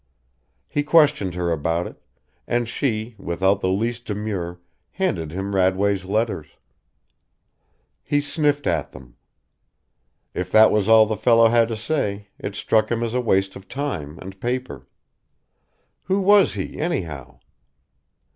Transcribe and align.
He 0.67 0.81
questioned 0.81 1.35
her 1.35 1.51
about 1.51 1.85
it, 1.85 2.01
and 2.47 2.67
she, 2.67 3.13
without 3.19 3.59
the 3.59 3.69
least 3.69 4.05
demur, 4.05 4.59
handed 4.93 5.31
him 5.31 5.53
Radway's 5.53 6.05
letters. 6.05 6.57
He 8.01 8.19
sniffed 8.19 8.65
at 8.65 8.93
them. 8.93 9.15
If 10.33 10.51
that 10.53 10.71
was 10.71 10.89
all 10.89 11.05
the 11.05 11.15
fellow 11.15 11.49
had 11.49 11.67
to 11.67 11.77
say 11.77 12.29
it 12.39 12.55
struck 12.55 12.91
him 12.91 13.03
as 13.03 13.13
a 13.13 13.21
waste 13.21 13.55
of 13.55 13.67
time 13.67 14.17
and 14.23 14.41
paper. 14.41 14.87
Who 16.05 16.19
was 16.19 16.55
he, 16.55 16.79
anyhow? 16.79 17.37